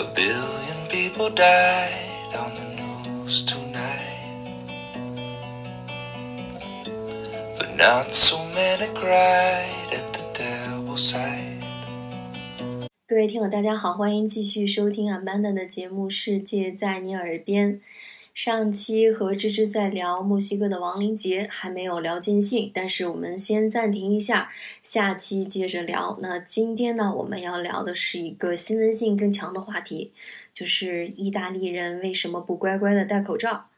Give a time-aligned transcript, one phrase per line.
[0.00, 4.56] A billion people died on the news tonight.
[7.58, 11.60] But not so many cried at the devil's side.
[13.06, 17.74] 各位听友，大家好，欢迎继续收听 Amanda 的节目《世界在你耳边》。
[18.42, 24.50] 上期和芝芝在聊墨西哥的亡灵节，还没有聊尽兴，但是我们先暂停一下，
[24.82, 26.18] 下期接着聊。
[26.22, 30.12] 那今天呢，我们要聊的是一个新闻性更强的话题，
[30.54, 33.68] 就是意大利人为什么不乖乖的戴口罩？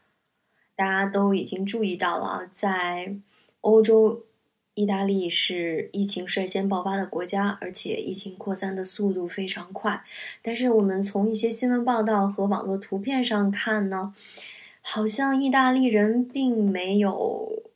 [0.76, 3.16] 大家都已经注意到了，在
[3.62, 4.26] 欧洲。
[4.74, 10.02] 意大利是疫情率先爆发的国家，而且疫情扩散的速度非常快。
[10.40, 14.14] 但是我们从一些新闻报道和网络图片上看呢，
[14.82, 17.72] 好像意大利人并没有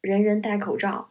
[0.00, 1.10] 人人戴口罩，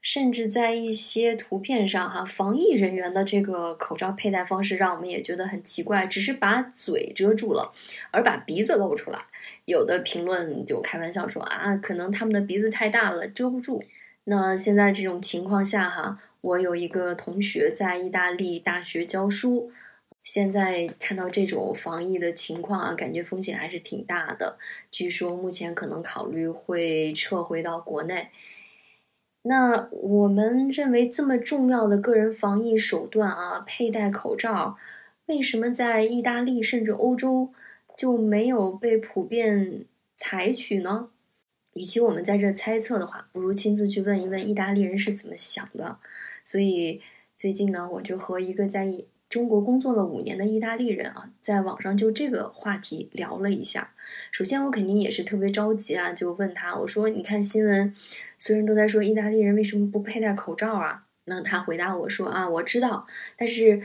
[0.00, 7.72] 甚至在一些图片上，哈，防疫人员的这个口罩佩戴方式让我们也觉得很奇怪，只是把嘴遮住了，
[8.10, 9.20] 而把鼻子露出来。
[9.64, 13.82] 有的评论就开玩笑说啊，可能他们的鼻子太大了，遮不住。
[14.24, 19.70] 那现在这种情况下哈，我有一个同学在意大利大学教书，
[20.22, 24.58] 现在看到这种防疫的情况啊，感觉风险还是挺大的。
[24.90, 28.28] 据说目前可能考虑会撤回到国内。
[29.42, 34.78] 那我们认为这么重要的个人防疫手段啊，佩戴口罩，
[35.26, 37.52] 为什么在意大利甚至欧洲
[37.96, 39.84] 就没有被普遍
[40.16, 41.08] 采取呢？
[41.74, 45.98] 与其我们在这猜测的话，不如亲自去问一问意大利人是怎么想的。
[46.44, 47.02] 所以
[47.36, 48.84] 最近呢，我就和一个在
[49.32, 53.94] 中国工作了五年的意大利人啊，在网上就这个话题聊了一下。
[54.30, 57.94] 首先，我肯定也是特别着急啊，就问他，我说：“你看新闻，
[58.38, 63.06] 所有人都在说意大利人为什么不佩戴口罩啊？”那他回答我说：“啊，我知道，
[63.38, 63.82] 但是。”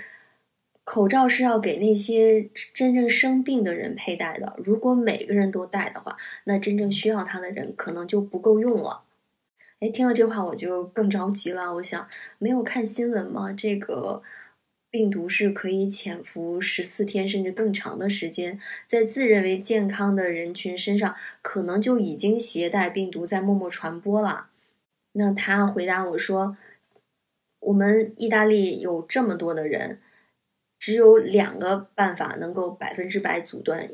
[0.90, 4.56] 口罩是要给那些真正生病的人佩戴的。
[4.64, 9.04] 如果每个人都戴的话，那真正需要它的人可能就不够用了。
[9.82, 11.74] 哎，听了这话我就更着急了。
[11.74, 12.08] 我想，
[12.40, 13.52] 没有看新闻吗？
[13.52, 14.24] 这个
[14.90, 24.50] 病毒是可以潜伏十四天甚至更长的时间，在自认为健康的人群身上，可能就已经携带病毒在默默传播了。
[25.14, 26.58] 那他回答我说
[27.60, 30.00] ：“我们意大利有这么多的人。”
[30.80, 33.90] 只有两个办法能够百分之百阻断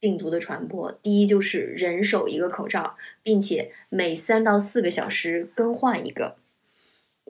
[0.00, 0.90] 病毒的传播。
[1.00, 6.36] 第一就是人手一个口罩，并且每三到四个小时更换一个。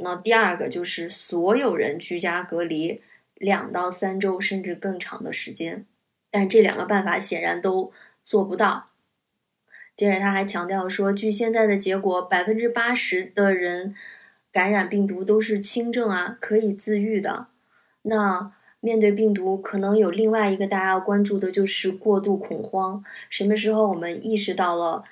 [0.00, 3.00] 那第二个就是所有人居家隔离
[3.34, 5.84] 两到三周甚至更长的时间。
[6.30, 7.92] 但这两个办法显然都
[8.24, 8.90] 做不到。
[9.94, 13.94] 接着他还强调说，据现在的结果，百分之八十的人
[14.52, 17.48] 感染病毒都是轻症啊，可以自愈的。
[18.02, 18.52] 那。
[18.80, 23.04] 面对病毒，可能有另外一个大家要关注的，就是过度恐慌。
[23.28, 25.02] 什么时候我们意识到了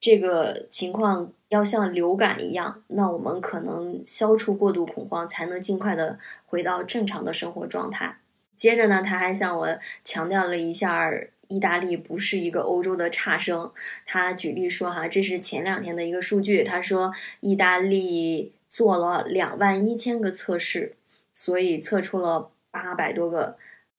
[0.00, 8.18] 这个情况要像流感一样，那我们可能消除过度恐慌，才能尽快的回到正常的生活状态。
[8.56, 11.10] 接着呢，他还向我强调了一下，
[11.48, 13.70] 意大利不是一个欧洲的差生。
[14.06, 16.64] 他举例说，哈，这是前两天的一个数据。
[16.64, 20.96] 他说，意大利做了两万一千个测试，
[21.32, 22.50] 所以测出了。
[22.72, 23.56] 八百多个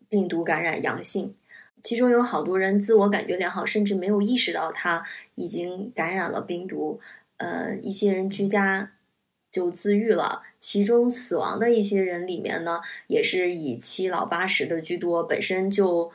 [0.07, 1.35] 病毒感染阳性，
[1.81, 5.03] 其中有好多人自我感觉良好，甚至没有意识到他
[5.35, 6.99] 已经感染了病毒。
[7.37, 8.91] 呃，一些人居家
[9.51, 16.11] 就自愈了，其中死亡的一些人里面呢，也是以七老八十的居多，本身就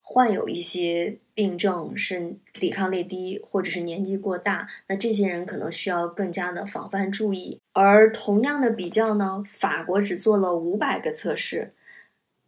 [0.00, 7.58] 患有一些病症，是抵抗力低，或者是年纪过大，那这些人可能需要更加的防范注意。
[7.72, 11.72] 而同样的比较呢，法国只做了五百个测试。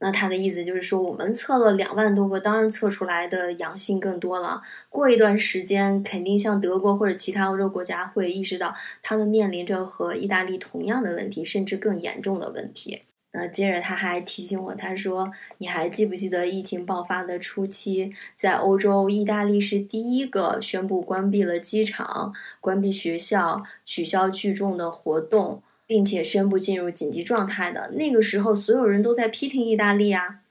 [0.02, 4.62] 那他的意思就是说，我们测了两万多个，当然测出来的阳性更多了。
[4.88, 13.02] 过一段时间，肯定像德国或者其他欧洲国家会意识到，他们面临着和意大利同样的问题，甚至更严重的问题。
[13.32, 30.42] 那接着他还提醒我，他说：“你还记不记得疫情爆发的初期，在欧洲，意大利是第一个宣布关闭了机场、关闭学校、取消聚众的活动。”并且宣布进入紧急状态的那个时候，所有人都在批评意大利啊。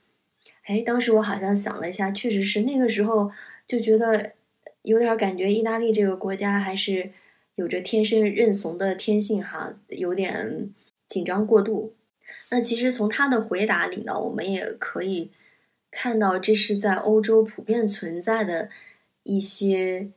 [0.66, 3.32] 哎，当时我好像想了一下，确实是那个时候
[3.66, 4.34] 就觉得
[4.82, 7.12] 有点感觉，意大利这个国家还是
[7.56, 10.74] 有着天生认怂的天性哈，有点
[11.08, 11.94] 紧张过度。
[12.50, 15.32] 那其实从他的回答里呢，我们也可以
[15.90, 18.70] 看到，这是在欧洲普遍存在的
[19.24, 20.10] 一些。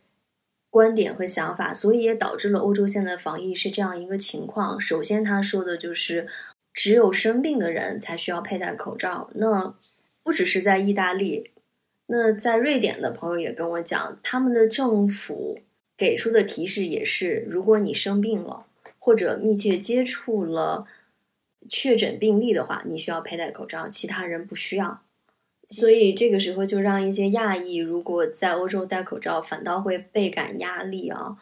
[0.73, 4.81] 观点和想法，所以也导致了欧洲现在防疫是这样一个情况。
[4.81, 6.27] 首先，他说的就是
[6.73, 9.29] 只有生病的人才需要佩戴口罩。
[9.35, 9.75] 那
[10.23, 11.51] 不只是在意大利，
[12.07, 15.61] 那在瑞典的朋友也跟我讲，他们的政府
[15.95, 18.65] 给出的提示也是，如果你生病了
[18.99, 20.87] 或者密切接触了
[21.69, 25.03] 确诊病例的话，你需要佩戴口罩，其他人不需要。
[25.64, 31.37] 所以这个时候就让一些亚裔如果在欧洲戴口罩，反倒会倍感压力啊。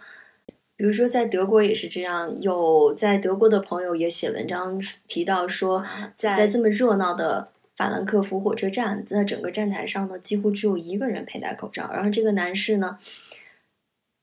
[0.77, 5.85] 比如说在德国也是这样，有在德国的朋友也写文章提到说，
[6.15, 11.91] 在这么热闹的法兰克福火车站，在整个站台上呢，几乎只有一个人佩戴口罩。
[11.93, 12.99] 然后这个男士呢，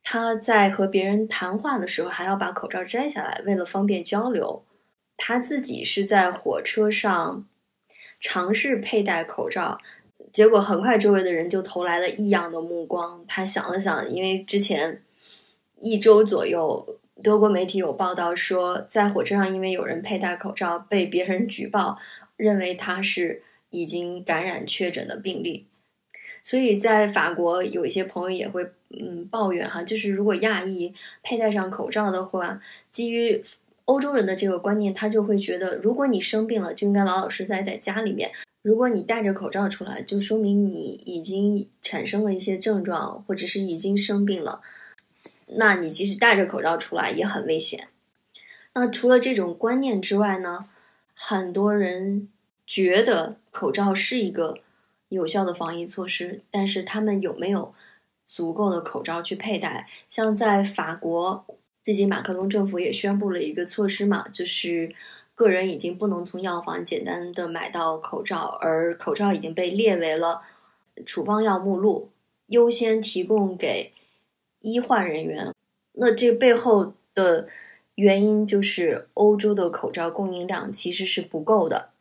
[0.04, 4.64] 他在和别人谈话的时候还要把口罩摘下来，为了方便交流。
[5.18, 7.46] 他自己是在火车上。
[8.20, 9.78] 尝试佩戴口罩，
[10.32, 13.24] 结果很快周围的人就投来了异样的目光。
[13.28, 15.02] 他想了想，因为之前
[15.80, 22.00] 一周左右，德国媒体有报道说，在火车上因为有人佩戴口罩被别人举报，
[22.36, 25.68] 认为他是已经感染确诊的病例。
[26.44, 32.60] 所以在法国有一些朋友也会嗯抱怨哈，就是如果亚裔佩戴上口罩的话，
[32.90, 33.44] 基于。
[33.88, 38.30] 欧洲人的这个观念，他就会觉得，如果你生病了，就应该老老实实待在家里面。
[38.62, 44.62] 如果你戴着口罩出来，就说明你已经产生了一些症状，或者是已经生病了。
[45.56, 47.88] 那你即使戴着口罩出来也很危险。
[48.74, 50.66] 那除了这种观念之外呢，
[51.16, 52.28] 很多人
[52.66, 54.60] 觉得口罩是一个
[55.08, 57.74] 有效的防疫措施，但是他们有没有
[58.26, 59.88] 足够的口罩去佩戴？
[60.10, 61.46] 像在法国。
[61.88, 64.94] 最近马克龙政府也宣布了一个措施嘛，就是
[65.34, 70.42] 个人已经不能从药房简单的买到口罩，而口罩已经被列为了
[71.06, 72.10] 处方药目录，
[72.48, 73.94] 优先提供给
[74.60, 75.54] 医患人员。
[75.94, 77.48] 那这背后的
[77.96, 81.92] 原因就是欧洲的口罩供应量其实是不够的。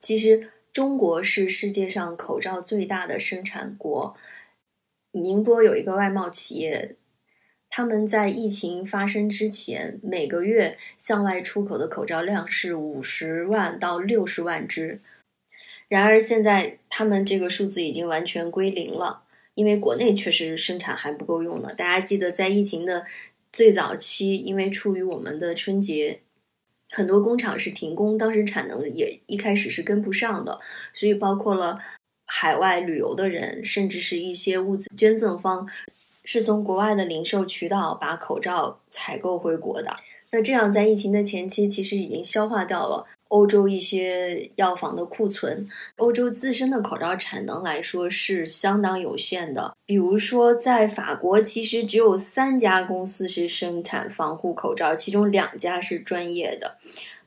[0.00, 4.16] 其实中国是世界上口罩最大的生产国，
[5.12, 6.96] 宁波有一个外贸企业。
[7.76, 15.02] 他们在疫情发生之前，每个月向外出口的口罩量是五十万到六十万只。
[15.86, 21.74] 然而现在他们这个数字已经完全归零了，因为国内确实生产还不够用了。
[21.74, 23.04] 大家记得在疫情的
[23.52, 26.20] 最早期，因为处于我们的春节，
[26.94, 30.58] 很多工厂是停工，当时产能也一开始是跟不上的，
[30.94, 31.78] 所以包括了
[32.24, 35.68] 海外旅游的人，甚至是一些物资捐赠方。
[36.26, 39.96] 是从国外的零售渠道把口罩采购回国的。
[40.32, 45.64] 那这样在疫情的前期，其实已经消化掉了欧洲一些药房的库存。
[45.98, 49.76] 欧洲自身的口罩产能来说是相当有限的。
[49.86, 56.76] 比如说，在法国，其实只有三家公司是生产防护口罩，其中两家是专业的，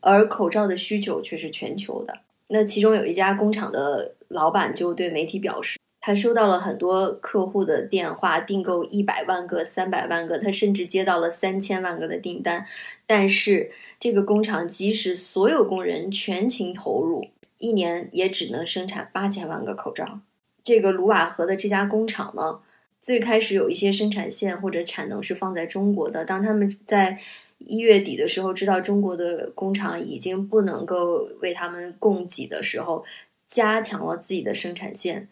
[0.01, 2.19] 而口罩的需求却是全球的。
[2.49, 5.78] 那其中有一家工厂的老板就对媒体表示。
[6.01, 12.65] 他收到了很多客户的电话，订购一百万个、三百万个，他甚至接到了三千万个的订单。
[13.05, 20.21] 但是，这个工厂即使所有工人全情投入，一年也只能生产八千万个口罩。
[20.63, 22.59] 这个卢瓦河的这家工厂呢，
[23.01, 26.23] 最开始有一些生产线或者产能是放在中国的。
[26.23, 27.19] 当他们在
[27.57, 33.03] 一月底的时候知道中国的工厂已经不能够为他们供给的时候，
[33.47, 35.27] 加强了自己的生产线。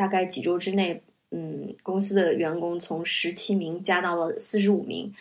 [0.00, 5.12] 大概几周之内，嗯，公司的员工从十七名加到了四十五名，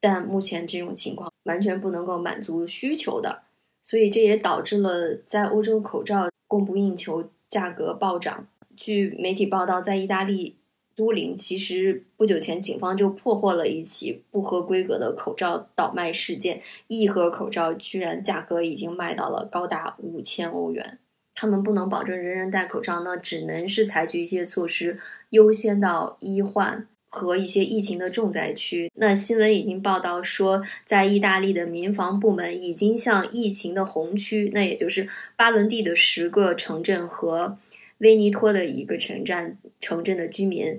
[0.00, 3.42] 但目前这种情况完全不能够满足需求的，
[3.80, 8.48] 所以这也导致了在欧洲口罩供不应求，价格暴涨。
[8.76, 10.56] 据媒体报道，在意大利
[10.96, 20.98] 都灵，其实不久前警方就破获了一起不合规格的口罩倒卖事件，一盒口罩居然价格已经卖到了高达五千欧元。
[21.40, 24.98] 他们不能保证人人戴口罩，那只能是采取一些措施，
[25.30, 28.90] 优先到医患和一些疫情的重灾区。
[28.96, 37.56] 那新闻已经报道说，在意大利的民防部门已经向疫情的红区，那也就是巴伦蒂的十个城镇和
[37.98, 40.76] 威尼托的一个城镇城镇的居民，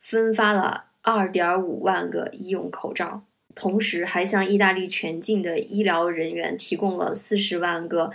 [0.00, 3.24] 分发了二点五万个医用口罩，
[3.56, 8.12] 同时还向意大利全境的医疗人员提供了四十万个。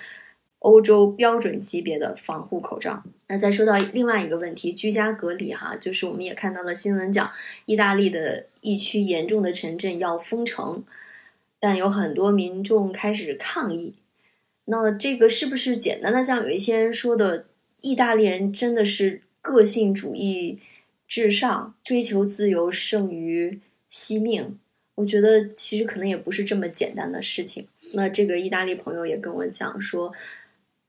[0.61, 3.03] 欧洲标准级别的防护口罩。
[3.27, 7.31] 那再说到另外一个问题，居家隔离哈，就是我们也看到了新闻讲，
[7.65, 10.83] 意大利的疫区严重的城镇要封城，
[11.59, 13.95] 但有很多民众开始抗议。
[14.65, 17.45] 那这个是不是简单的像有一些人说的，
[17.79, 20.59] 意大利人真的是个性主义
[21.07, 24.59] 至上，追求自由胜于惜命？
[24.95, 27.65] 我觉得其实可能也不是这么简单的事情。
[27.93, 30.13] 那这个意大利朋友也跟我讲说。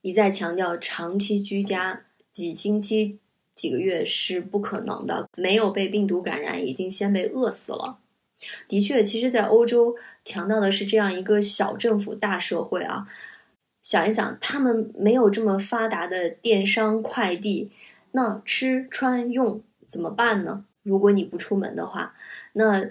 [0.03, 3.19] 一再强调长期居家几星期、
[3.55, 5.29] 几个月是不可能的。
[5.37, 7.99] 没有被病毒感染，已经先被饿死了。
[8.67, 9.95] 的确，其实，在欧洲
[10.25, 13.07] 强调的是这样一个小政府大社会啊。
[13.81, 17.71] 想一想，他们没有这么发达的电商快递，
[18.13, 20.65] 那吃穿用怎么办呢？
[20.83, 22.15] 如果你不出门的话，
[22.55, 22.85] 那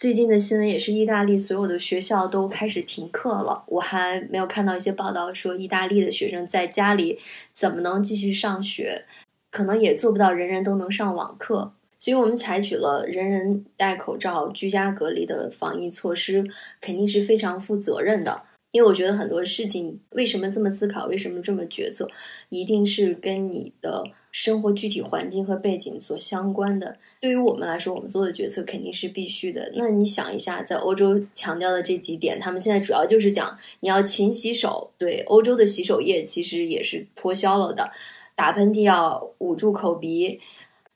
[0.00, 3.62] 最近的新闻也是，意大利所有的学校都开始停课了。
[3.66, 7.18] 我还没有看到一些报道说，意大利的学生在家里
[7.52, 9.04] 怎么能继续上学，
[9.50, 11.74] 可能也做不到人人都能上网课。
[11.98, 16.46] 所以我们采取了人人戴口罩、居家隔离的防疫措施，
[16.80, 18.44] 肯定是非常负责任的。
[18.72, 22.08] 因为我觉得很多事情为什么这么思考，为什么这么决策，
[22.50, 26.96] 一定是跟你的生活具体环境和背景所相关的。
[27.20, 29.72] 对于我们来说，我们做的决策肯定是必须的。
[29.74, 34.92] 那你想一下，在欧洲强调的这几点，他们现在主要就是讲你要勤洗手。
[34.96, 37.90] 对，欧洲的洗手液其实也是脱销了的，
[38.36, 40.40] 打喷嚏要捂住口鼻。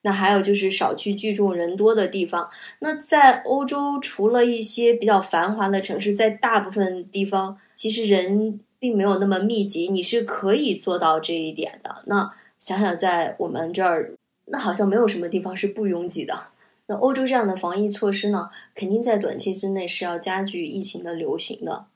[0.07, 2.51] 那还有就是少去聚众人多的地方。
[2.81, 12.03] 那在欧洲，除了一些比较繁华的城市，在大部分地方，其实人并没有那么密集，你是可以做到这一点的。
[12.07, 14.13] 那想想在我们这儿，
[14.47, 16.47] 那好像没有什么地方是不拥挤的。
[16.87, 21.87] 那欧洲这样的防疫措施呢，肯定在短期之内是要加剧疫情的流行的。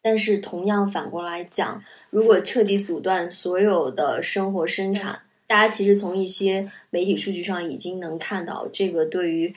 [0.00, 9.54] 但是同样反过来讲，如果彻底阻断所有的生活生产，大家其实从一些媒体数据上已经能看到，这个对于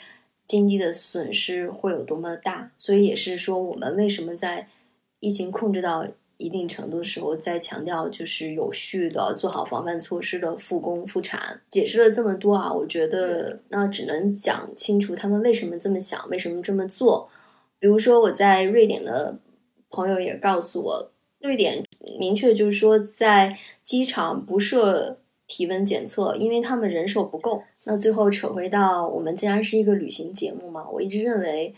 [0.47, 2.71] 经济的损失会有多么大。
[2.77, 4.67] 所以也是说，我们为什么在
[5.21, 11.61] 疫情控制到一定程度的时候，再强调就是有序的做好防范措施的复工复产。
[11.69, 17.29] 解释了这么多啊，我觉得那只能讲清楚他们为什么这么想，为什么这么做。
[17.79, 19.37] 比如说，我在瑞典的
[19.89, 21.81] 朋友也告诉我，瑞典
[22.19, 25.17] 明确就是说，在机场不设。
[25.53, 27.61] 体温检测，因为他们人手不够。
[27.83, 31.75] 那最后扯回到我们，既然是一个旅行节目嘛，我一直认为，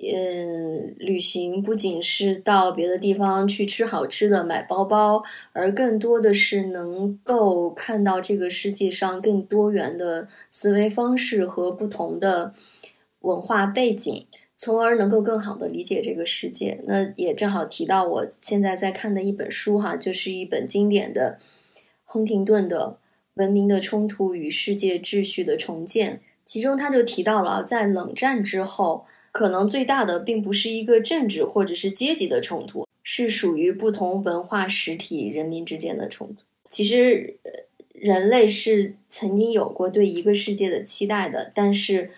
[0.00, 5.22] 嗯，旅行不仅是到别的地方去吃好吃的、买包包，
[5.52, 12.52] 而更多的是能够看到这个世界上更多元的思维方式和不同的
[13.20, 16.78] 文化背景，从而能够更好的理解这个世界。
[16.86, 21.38] 那也正好提到我现在在看的一本书哈，就是一本经典的。
[22.08, 22.98] 亨廷顿的
[23.42, 29.04] 《文明的冲突与世界秩序的重建》，其中他就提到了，在冷战之后，
[29.36, 36.36] 可能最大的并不是一个政治或者是阶级的冲突，是属于不同文化实体人民之间的冲突。
[36.70, 37.36] 其实，
[37.92, 42.12] 人类是曾经有过对一个世界的期待的，但是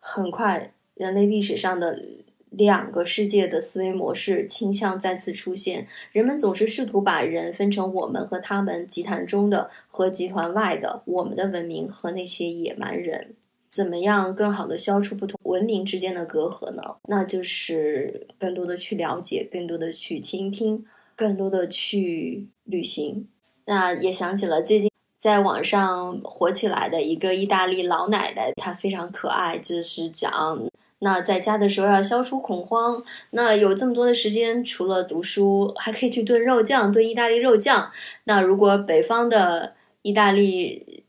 [0.00, 2.02] 很快，人类历史上的。
[2.50, 13.34] 两个世界的思维模式倾向再次出现，人们总是试图把人分成我们和他们，集团中的和集团外的，我们的文明和那些野蛮人。
[13.68, 16.82] 怎么样更好的消除不同文明之间的隔阂呢？
[17.08, 20.84] 那就是更多的去了解，更多的去倾听，
[21.14, 23.28] 更多的去旅行。
[23.66, 30.58] 那也想起了最近在网上火起来的一个意大利老奶奶，她非常可爱，就是讲。
[31.00, 33.00] 那在家的时候要消除恐慌。
[33.30, 37.90] 那有这么多的时间，除了读书，还可以去炖肉酱，炖意大利肉酱。
[38.24, 41.04] 那如果北方的意大利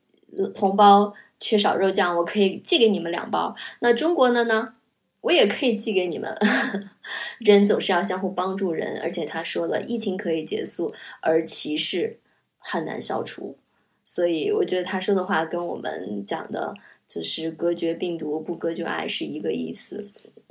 [0.53, 3.55] 同胞缺少肉酱，我可以寄给你们两包。
[3.79, 4.75] 那中国的呢，
[5.21, 6.37] 我也可以寄给你们。
[7.39, 12.19] 人总是要相互帮助人，而且他说了，疫情可以结束，而歧视
[12.57, 13.57] 很难消除。
[14.03, 16.75] 所以我觉得他说的话跟我们讲的。
[17.09, 19.99] 就是隔绝病毒，不隔绝爱是一个意思。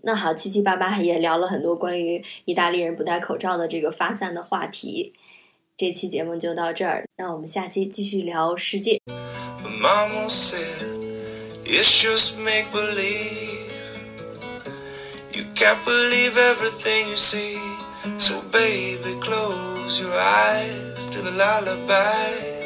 [0.02, 5.14] 那好，七七八八也聊了很多关于意大利人不戴口罩的这个发散的话题。
[5.79, 9.01] 这期节目就到这儿，那我们下期继续聊世界。
[18.17, 22.58] So baby, close your eyes to the lullaby.